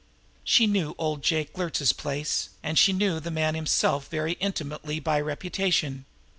[0.43, 5.21] She knew old Jake Luertz's place, and she knew the man himself very intimately by
[5.21, 6.05] reputation.